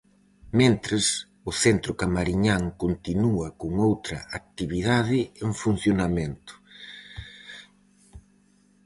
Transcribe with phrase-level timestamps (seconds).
[0.59, 1.05] Mentres,
[1.49, 6.53] o centro camariñán continúa con outra actividade en funcionamento.